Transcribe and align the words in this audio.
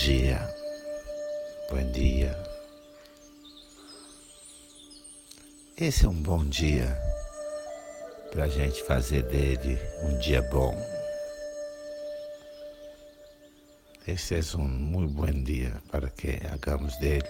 dia, 0.00 0.38
bom 1.68 1.92
dia. 1.92 2.34
Esse 5.76 6.06
é 6.06 6.08
um 6.08 6.22
bom 6.22 6.42
dia 6.46 6.98
para 8.30 8.44
a 8.44 8.48
gente 8.48 8.82
fazer 8.84 9.22
dele 9.24 9.78
um 10.02 10.18
dia 10.18 10.40
bom. 10.40 10.74
Esse 14.08 14.36
é 14.36 14.56
um 14.56 14.66
muito 14.66 15.12
bom 15.12 15.44
dia 15.44 15.82
para 15.90 16.08
que 16.08 16.40
hagamos 16.50 16.96
dele 16.96 17.28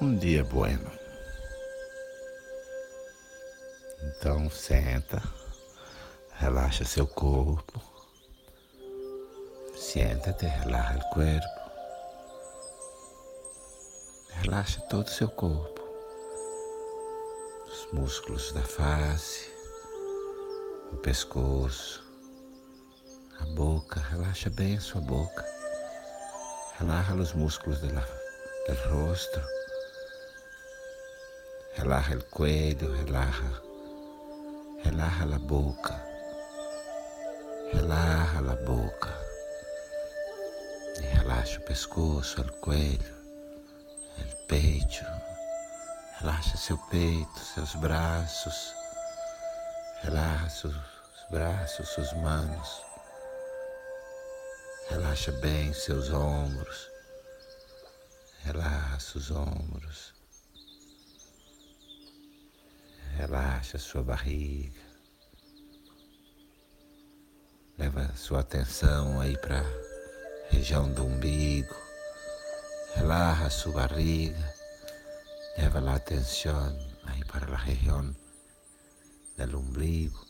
um 0.00 0.16
dia 0.16 0.42
bueno. 0.42 0.90
Então 4.02 4.50
senta, 4.50 5.22
relaxa 6.32 6.84
seu 6.84 7.06
corpo 7.06 7.91
Siéntate, 9.82 10.46
relaja 10.46 10.94
el 10.94 11.02
cuerpo. 11.10 11.60
Relaxa 14.40 14.80
todo 14.82 15.08
o 15.08 15.10
seu 15.10 15.28
corpo. 15.28 15.82
Os 17.66 17.92
músculos 17.92 18.52
da 18.52 18.62
face, 18.62 19.50
o 20.92 20.96
pescoço, 20.98 22.00
a 23.40 23.44
boca. 23.56 24.00
Relaxa 24.00 24.48
bem 24.50 24.76
a 24.76 24.80
sua 24.80 25.00
boca. 25.00 25.44
Relaja 26.78 27.14
os 27.14 27.32
músculos 27.32 27.80
do 27.80 27.88
rosto. 28.88 29.42
Relaja 31.74 32.16
o 32.16 32.24
cuello, 32.26 32.94
relaja. 32.94 33.62
Relaja 34.84 35.24
a 35.24 35.38
boca. 35.40 36.00
Relaja 37.72 38.38
a 38.38 38.56
boca. 38.64 39.31
Relaxa 41.32 41.60
o 41.60 41.62
pescoço, 41.62 42.42
o 42.42 42.52
coelho, 42.60 43.16
o 44.18 44.46
peito. 44.46 45.02
Relaxa 46.20 46.58
seu 46.58 46.76
peito, 46.76 47.38
seus 47.38 47.74
braços. 47.76 48.74
Relaxa 50.02 50.68
os 50.68 51.30
braços, 51.30 51.88
suas 51.88 52.12
mãos. 52.18 52.82
Relaxa 54.90 55.32
bem 55.32 55.72
seus 55.72 56.10
ombros. 56.10 56.90
Relaxa 58.44 59.16
os 59.16 59.30
ombros. 59.30 60.14
Relaxa 63.16 63.78
sua 63.78 64.02
barriga. 64.02 64.82
Leva 67.78 68.14
sua 68.16 68.40
atenção 68.40 69.18
aí 69.18 69.34
para 69.38 69.64
região 70.52 70.92
do 70.92 71.06
umbigo. 71.06 71.74
Relaja 72.94 73.48
sua 73.50 73.72
barriga. 73.72 74.54
Leva 75.56 75.90
a 75.90 75.96
atenção 75.96 76.78
aí 77.06 77.24
para 77.24 77.52
a 77.52 77.56
região 77.56 78.14
do 79.36 79.58
umbigo. 79.58 80.24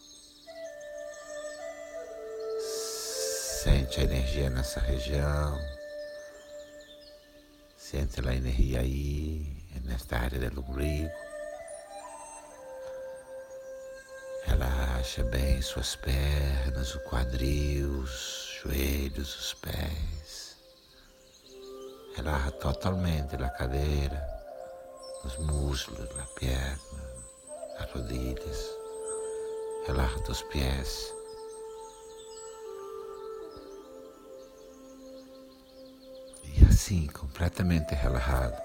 Sente 3.63 4.01
a 4.01 4.05
energia 4.05 4.49
nessa 4.49 4.81
região. 4.81 5.59
Sente 7.77 8.27
a 8.27 8.35
energia 8.35 8.81
aí, 8.81 9.47
nesta 9.85 10.19
área 10.19 10.51
do 10.51 10.63
umbigo. 10.63 11.11
Relaxa 14.47 15.25
bem 15.25 15.61
suas 15.61 15.95
pernas, 15.97 16.95
o 16.95 17.01
quadril, 17.01 18.07
joelhos, 18.63 19.37
os 19.37 19.55
pés. 19.55 20.57
Relaxa 22.15 22.53
totalmente 22.53 23.35
a 23.35 23.49
cadeira, 23.49 24.23
os 25.25 25.37
músculos, 25.39 26.09
a 26.19 26.27
perna, 26.39 26.79
as 27.79 27.91
rodilhas. 27.91 28.71
Relaxa 29.87 30.31
os 30.31 30.43
pés. 30.43 31.13
E 36.45 36.65
assim, 36.67 37.07
completamente 37.09 37.95
relaxado, 37.95 38.63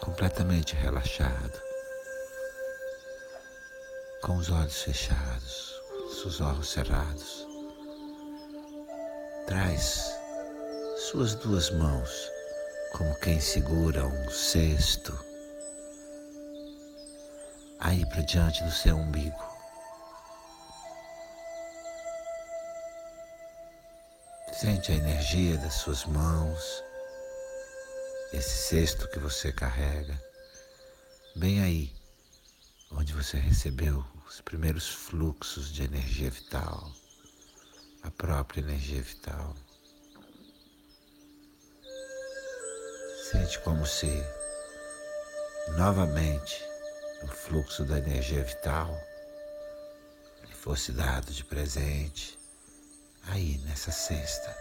completamente 0.00 0.76
relaxado, 0.76 1.60
com 4.22 4.36
os 4.36 4.50
olhos 4.50 4.82
fechados, 4.82 5.80
os 6.24 6.40
olhos 6.40 6.70
cerrados. 6.70 7.51
Traz 9.46 10.16
suas 11.10 11.34
duas 11.34 11.68
mãos 11.70 12.30
como 12.92 13.14
quem 13.16 13.40
segura 13.40 14.06
um 14.06 14.30
cesto 14.30 15.12
aí 17.80 18.06
para 18.06 18.22
diante 18.22 18.62
do 18.62 18.70
seu 18.70 18.96
umbigo. 18.96 19.52
Sente 24.52 24.92
a 24.92 24.94
energia 24.94 25.58
das 25.58 25.74
suas 25.74 26.04
mãos, 26.04 26.84
esse 28.32 28.68
cesto 28.68 29.08
que 29.08 29.18
você 29.18 29.52
carrega, 29.52 30.16
bem 31.34 31.60
aí, 31.60 31.92
onde 32.92 33.12
você 33.12 33.38
recebeu 33.38 34.04
os 34.28 34.40
primeiros 34.40 34.88
fluxos 34.88 35.72
de 35.72 35.82
energia 35.82 36.30
vital 36.30 37.01
a 38.02 38.10
própria 38.10 38.60
energia 38.60 39.00
vital. 39.00 39.54
Sente 43.30 43.58
como 43.60 43.86
se 43.86 44.10
novamente 45.76 46.62
o 47.22 47.28
fluxo 47.28 47.84
da 47.84 47.98
energia 47.98 48.42
vital 48.42 48.92
lhe 50.44 50.54
fosse 50.54 50.92
dado 50.92 51.32
de 51.32 51.44
presente 51.44 52.38
aí 53.28 53.58
nessa 53.64 53.92
cesta, 53.92 54.56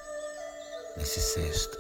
nesse 0.96 1.20
cesto. 1.20 1.78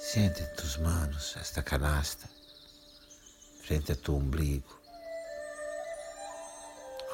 Sente 0.00 0.42
em 0.42 0.54
tus 0.54 0.78
manos 0.78 1.36
esta 1.36 1.62
canasta 1.62 2.28
frente 3.62 3.92
a 3.92 3.96
tu 3.96 4.16
umbigo, 4.16 4.80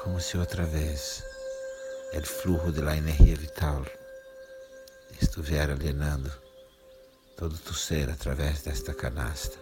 como 0.01 0.21
se 0.21 0.37
outra 0.37 0.63
vez 0.63 1.21
el 2.15 2.25
flujo 2.25 2.71
de 2.71 2.81
la 2.81 2.95
energía 2.95 3.35
vital 3.35 3.83
estuviera 5.19 5.75
llenando 5.75 6.31
todo 7.35 7.57
tu 7.57 7.73
ser 7.73 8.09
a 8.09 8.15
través 8.15 8.63
desta 8.63 8.93
canasta. 8.93 9.57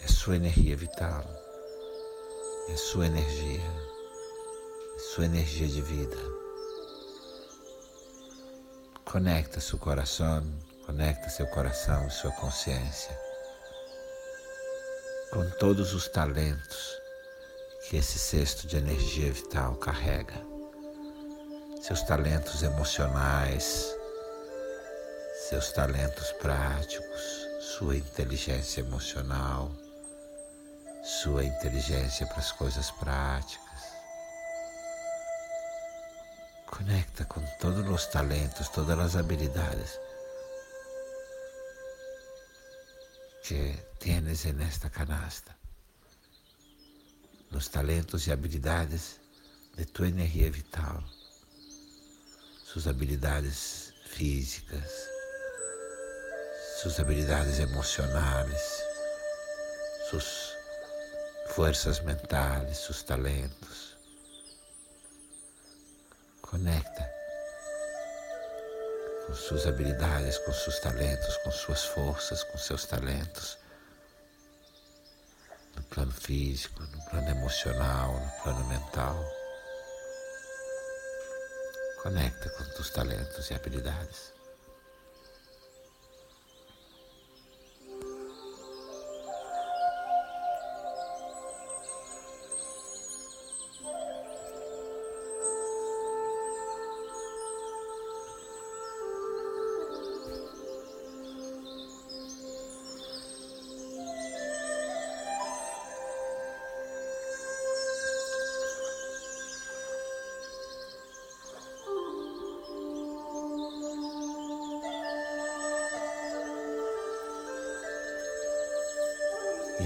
É 0.00 0.06
sua 0.06 0.36
energia 0.36 0.76
vital, 0.76 1.24
é 2.68 2.76
sua 2.76 3.06
energia, 3.06 3.70
é 4.94 4.98
sua 5.00 5.24
energia 5.24 5.66
de 5.66 5.82
vida. 5.82 6.16
Conecta 9.04 9.58
seu 9.60 9.80
coração, 9.80 10.44
conecta 10.86 11.28
seu 11.28 11.48
coração 11.48 12.06
e 12.06 12.10
sua 12.12 12.30
consciência 12.30 13.18
com 15.32 15.44
todos 15.58 15.92
os 15.92 16.06
talentos 16.08 17.07
que 17.88 17.96
esse 17.96 18.18
cesto 18.18 18.66
de 18.66 18.76
energia 18.76 19.32
vital 19.32 19.74
carrega. 19.76 20.34
Seus 21.80 22.02
talentos 22.02 22.62
emocionais, 22.62 23.96
seus 25.48 25.72
talentos 25.72 26.30
práticos, 26.32 27.46
sua 27.60 27.96
inteligência 27.96 28.82
emocional, 28.82 29.72
sua 31.02 31.44
inteligência 31.44 32.26
para 32.26 32.40
as 32.40 32.52
coisas 32.52 32.90
práticas. 32.90 33.80
Conecta 36.66 37.24
com 37.24 37.40
todos 37.58 37.88
os 37.88 38.04
talentos, 38.08 38.68
todas 38.68 38.98
as 38.98 39.16
habilidades 39.16 39.98
que 43.44 43.82
tienes 43.98 44.44
en 44.44 44.60
esta 44.60 44.90
canasta 44.90 45.58
nos 47.50 47.68
talentos 47.68 48.26
e 48.26 48.32
habilidades 48.32 49.20
de 49.76 49.84
tua 49.84 50.08
energia 50.08 50.50
vital, 50.50 51.02
suas 52.64 52.86
habilidades 52.86 53.92
físicas, 54.06 54.90
suas 56.82 57.00
habilidades 57.00 57.58
emocionais, 57.58 58.82
suas 60.10 60.56
forças 61.48 62.00
mentais, 62.00 62.78
seus 62.78 63.02
talentos. 63.02 63.96
Conecta 66.42 67.08
com 69.26 69.34
suas 69.34 69.66
habilidades, 69.66 70.38
com 70.38 70.52
seus 70.52 70.78
talentos, 70.80 71.36
com 71.38 71.50
suas 71.50 71.84
forças, 71.84 72.42
com 72.44 72.58
seus 72.58 72.86
talentos 72.86 73.58
plano 75.88 76.12
físico, 76.12 76.82
no 76.82 77.04
plano 77.10 77.28
emocional, 77.30 78.12
no 78.12 78.42
plano 78.42 78.64
mental. 78.66 79.16
Conecta 82.02 82.50
com 82.50 82.64
tus 82.76 82.90
talentos 82.90 83.50
e 83.50 83.54
habilidades. 83.54 84.37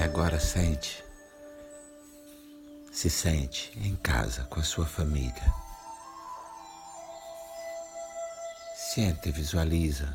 Agora 0.03 0.41
sente, 0.41 1.05
se 2.93 3.09
sente 3.09 3.73
em 3.77 3.95
casa 3.95 4.45
com 4.45 4.59
a 4.59 4.65
sua 4.65 4.87
família. 4.87 5.55
Sente 8.75 9.29
e 9.29 9.33
visualiza 9.33 10.15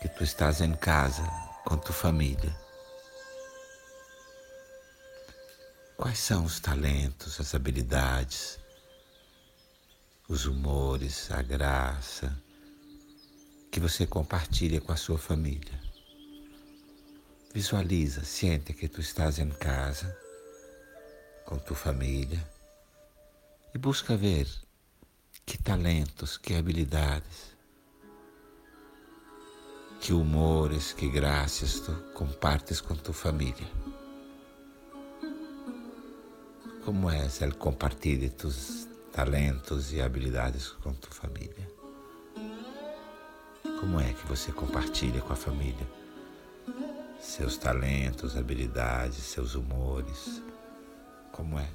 que 0.00 0.08
tu 0.08 0.24
estás 0.24 0.60
em 0.60 0.72
casa 0.72 1.22
com 1.64 1.76
tua 1.76 1.94
família. 1.94 2.54
Quais 5.96 6.18
são 6.18 6.44
os 6.44 6.58
talentos, 6.58 7.38
as 7.38 7.54
habilidades, 7.54 8.58
os 10.28 10.46
humores, 10.46 11.30
a 11.30 11.42
graça 11.42 12.36
que 13.70 13.78
você 13.78 14.06
compartilha 14.06 14.80
com 14.80 14.92
a 14.92 14.96
sua 14.96 15.18
família? 15.18 15.87
Visualiza, 17.52 18.24
sente 18.24 18.74
que 18.74 18.88
tu 18.88 19.00
estás 19.00 19.38
em 19.38 19.48
casa 19.48 20.14
com 21.46 21.58
tua 21.58 21.76
família 21.76 22.46
e 23.74 23.78
busca 23.78 24.14
ver 24.16 24.46
que 25.46 25.56
talentos, 25.56 26.36
que 26.36 26.54
habilidades, 26.54 27.56
que 29.98 30.12
humores, 30.12 30.92
que 30.92 31.08
graças 31.08 31.80
tu 31.80 31.92
compartes 32.12 32.82
com 32.82 32.94
tua 32.94 33.14
família. 33.14 33.66
Como 36.84 37.10
é 37.10 37.28
el 37.40 37.54
compartilhe 37.56 38.28
tus 38.30 38.86
talentos 39.10 39.92
e 39.92 40.02
habilidades 40.02 40.68
com 40.68 40.92
tua 40.92 41.12
família? 41.12 41.70
Como 43.80 44.00
é 44.00 44.12
que 44.12 44.26
você 44.26 44.52
compartilha 44.52 45.20
com 45.22 45.32
a 45.32 45.36
família? 45.36 45.97
Seus 47.18 47.56
talentos, 47.56 48.36
habilidades, 48.36 49.18
seus 49.18 49.54
humores. 49.54 50.42
Como 51.32 51.58
é? 51.58 51.68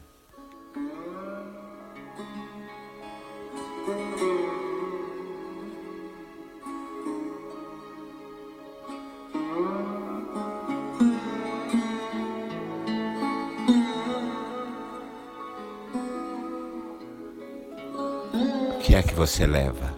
O 18.73 18.79
que 18.85 18.95
é 18.95 19.01
que 19.03 19.13
você 19.13 19.45
leva? 19.45 19.92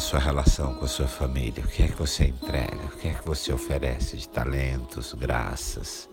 Sua 0.00 0.18
relação 0.18 0.74
com 0.74 0.86
a 0.86 0.88
sua 0.88 1.06
família? 1.06 1.62
O 1.62 1.68
que 1.68 1.82
é 1.82 1.88
que 1.88 1.96
você 1.96 2.24
entrega? 2.24 2.86
O 2.86 2.96
que 2.96 3.08
é 3.08 3.14
que 3.14 3.26
você 3.26 3.52
oferece 3.52 4.16
de 4.16 4.28
talentos, 4.28 5.12
graças? 5.12 6.08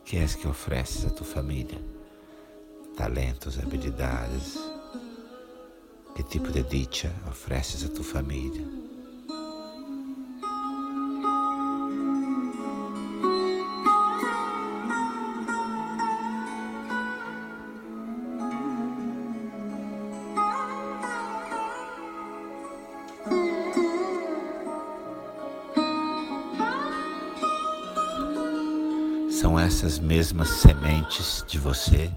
O 0.00 0.04
que 0.04 0.16
é 0.16 0.26
que 0.26 0.48
ofereces 0.48 1.04
à 1.04 1.10
tua 1.10 1.26
família? 1.26 1.78
Talentos, 2.96 3.58
habilidades? 3.58 4.58
Que 6.14 6.22
tipo 6.22 6.50
de 6.50 6.62
dicha 6.62 7.12
ofereces 7.28 7.84
à 7.84 7.88
tua 7.88 8.04
família? 8.04 8.66
Essas 29.66 29.98
mesmas 29.98 30.48
sementes 30.48 31.44
de 31.48 31.58
você 31.58 32.08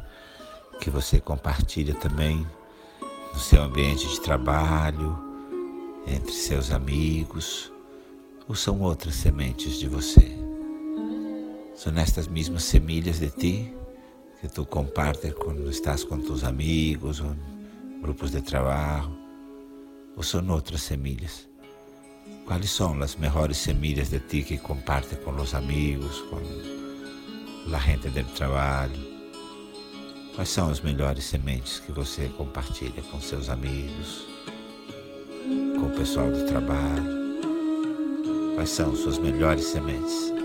que 0.79 0.87
você 0.91 1.19
compartilha 1.19 1.95
também 1.95 2.45
no 3.33 3.39
seu 3.39 3.63
ambiente 3.63 4.07
de 4.07 4.21
trabalho, 4.21 5.17
entre 6.05 6.31
seus 6.31 6.69
amigos, 6.69 7.73
ou 8.47 8.53
são 8.53 8.79
outras 8.81 9.15
sementes 9.15 9.79
de 9.79 9.87
você? 9.87 10.37
São 11.75 11.91
estas 11.97 12.27
mesmas 12.27 12.63
semilhas 12.65 13.19
de 13.19 13.31
ti 13.31 13.73
que 14.39 14.47
tu 14.47 14.63
compartes 14.63 15.33
quando 15.33 15.71
estás 15.71 16.03
com 16.03 16.19
tus 16.19 16.43
amigos 16.43 17.19
ou 17.19 17.35
grupos 17.99 18.29
de 18.29 18.43
trabalho, 18.43 19.11
ou 20.15 20.21
são 20.21 20.47
outras 20.51 20.83
semilhas? 20.83 21.49
Quais 22.45 22.69
são 22.69 23.01
as 23.01 23.15
melhores 23.15 23.57
semilhas 23.57 24.11
de 24.11 24.19
ti 24.19 24.43
que 24.43 24.59
compartes 24.59 25.17
com 25.17 25.31
os 25.31 25.55
amigos, 25.55 26.21
com 26.29 26.37
la 27.69 27.77
gente 27.77 28.09
do 28.09 28.23
trabalho. 28.35 28.99
Quais 30.33 30.49
são 30.49 30.69
as 30.69 30.81
melhores 30.81 31.25
sementes 31.25 31.79
que 31.79 31.91
você 31.91 32.27
compartilha 32.29 33.01
com 33.11 33.21
seus 33.21 33.49
amigos, 33.49 34.25
com 35.75 35.85
o 35.85 35.95
pessoal 35.95 36.31
do 36.31 36.45
trabalho? 36.47 37.19
Quais 38.55 38.69
são 38.69 38.95
suas 38.95 39.19
melhores 39.19 39.65
sementes? 39.65 40.38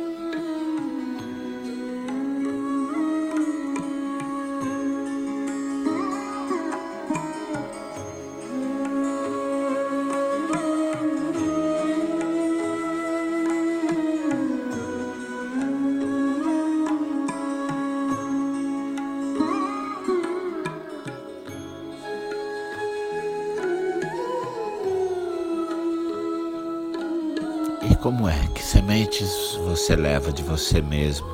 Que 28.64 28.70
sementes 28.70 29.58
você 29.62 29.94
leva 29.94 30.32
de 30.32 30.42
você 30.42 30.80
mesmo 30.80 31.28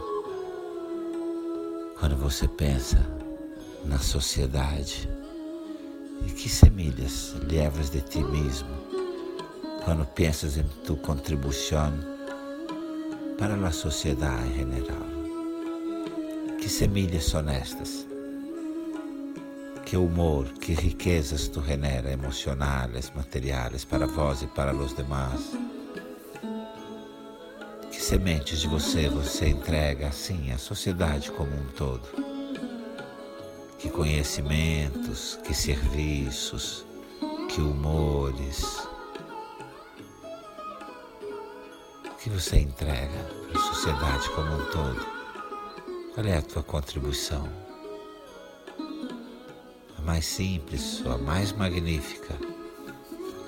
quando 1.96 2.16
você 2.16 2.48
pensa 2.48 2.98
na 3.84 4.00
sociedade? 4.00 5.08
E 6.26 6.32
que 6.32 6.48
semilhas 6.48 7.36
levas 7.48 7.88
de 7.88 8.00
ti 8.00 8.18
mesmo 8.18 8.68
quando 9.84 10.04
pensas 10.06 10.56
em 10.56 10.64
tua 10.84 10.96
contribuição 10.96 11.92
para 13.38 13.54
a 13.54 13.70
sociedade 13.70 14.60
em 14.60 14.74
geral? 14.74 16.56
Que 16.60 16.68
semilhas 16.68 17.26
são 17.26 17.48
estas? 17.48 18.08
Que 19.86 19.96
humor, 19.96 20.46
que 20.54 20.72
riquezas 20.72 21.46
tu 21.46 21.62
genera 21.62 22.10
emocionais, 22.10 23.12
materiais 23.14 23.84
para 23.84 24.08
vós 24.08 24.42
e 24.42 24.48
para 24.48 24.74
os 24.74 24.96
demais? 24.96 25.69
Sementes 28.10 28.58
de 28.58 28.66
você 28.66 29.08
você 29.08 29.50
entrega 29.50 30.08
assim 30.08 30.50
à 30.50 30.58
sociedade 30.58 31.30
como 31.30 31.54
um 31.54 31.66
todo? 31.76 32.02
Que 33.78 33.88
conhecimentos, 33.88 35.38
que 35.44 35.54
serviços, 35.54 36.84
que 37.48 37.60
humores, 37.60 38.84
que 42.18 42.28
você 42.30 42.58
entrega 42.58 43.24
para 43.52 43.60
a 43.60 43.64
sociedade 43.74 44.28
como 44.30 44.56
um 44.56 44.64
todo? 44.72 45.06
Qual 46.12 46.26
é 46.26 46.36
a 46.36 46.42
tua 46.42 46.64
contribuição? 46.64 47.48
A 49.96 50.02
mais 50.02 50.24
simples 50.24 51.00
ou 51.06 51.12
a 51.12 51.18
mais 51.18 51.52
magnífica? 51.52 52.34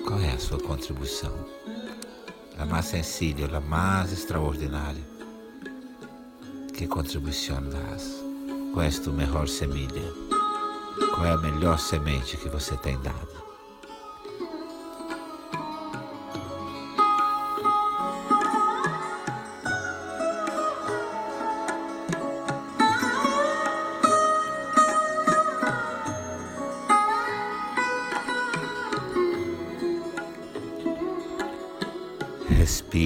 Qual 0.07 0.21
é 0.21 0.31
a 0.31 0.39
sua 0.39 0.57
contribuição? 0.57 1.62
La 2.57 2.65
más 2.65 2.85
sencilla, 2.85 3.47
la 3.47 3.59
más 3.59 4.11
extraordinaria. 4.11 5.03
Que 6.73 6.87
contribuição 6.87 7.61
das? 7.69 8.23
Qual 8.73 8.85
melhor 9.13 9.47
semilha? 9.47 10.11
Qual 11.13 11.25
é 11.25 11.31
a 11.31 11.37
melhor 11.37 11.79
semente 11.79 12.37
que 12.37 12.49
você 12.49 12.75
tem 12.77 12.99
dado? 13.01 13.42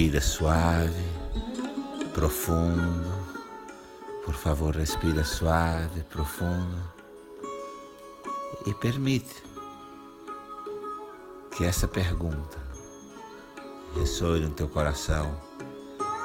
Respira 0.08 0.22
suave, 0.22 1.04
profundo. 2.14 3.12
Por 4.24 4.32
favor, 4.32 4.74
respira 4.74 5.22
suave, 5.22 6.02
profundo. 6.04 6.82
E 8.66 8.72
permite 8.72 9.42
que 11.54 11.66
essa 11.66 11.86
pergunta 11.86 12.56
ressoe 13.96 14.40
no 14.40 14.48
teu 14.48 14.66
coração 14.66 15.38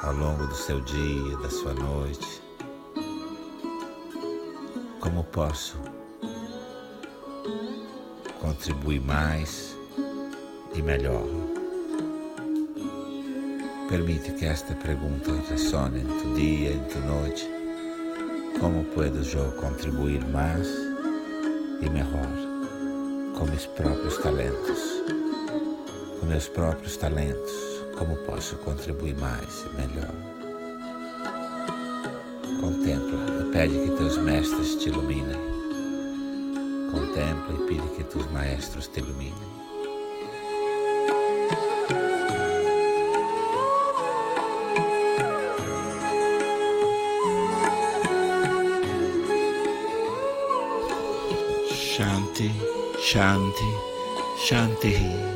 ao 0.02 0.14
longo 0.14 0.46
do 0.46 0.54
seu 0.54 0.80
dia, 0.80 1.36
da 1.42 1.50
sua 1.50 1.74
noite. 1.74 2.42
Como 4.98 5.24
posso 5.24 5.76
contribuir 8.40 9.02
mais 9.02 9.76
e 10.72 10.80
melhor? 10.80 11.43
Permite 13.94 14.32
que 14.32 14.44
esta 14.44 14.74
pergunta 14.74 15.30
ressone 15.48 16.00
em 16.00 16.04
tu 16.04 16.34
dia, 16.34 16.72
em 16.72 16.80
tu 16.86 16.98
noite. 16.98 17.48
Como 18.58 18.82
puedo 18.86 19.22
eu 19.22 19.52
contribuir 19.52 20.20
mais 20.30 20.66
e 21.80 21.88
melhor 21.88 22.26
com 23.38 23.44
meus 23.46 23.66
próprios 23.66 24.18
talentos? 24.18 24.80
Com 26.18 26.26
meus 26.26 26.48
próprios 26.48 26.96
talentos 26.96 27.52
como 27.96 28.16
posso 28.26 28.56
contribuir 28.56 29.14
mais 29.14 29.64
e 29.64 29.76
melhor? 29.76 30.14
Contempla 32.60 33.46
e 33.46 33.52
pede 33.52 33.78
que 33.78 33.96
teus 33.96 34.18
mestres 34.18 34.74
te 34.74 34.88
iluminem. 34.88 35.38
Contempla 36.90 37.54
e 37.54 37.68
pede 37.68 37.88
que 37.94 38.02
teus 38.02 38.28
maestros 38.32 38.88
te 38.88 38.98
iluminem. 38.98 39.63
Shanti 53.14 53.74
Shanti 54.46 54.88
he. 54.88 55.33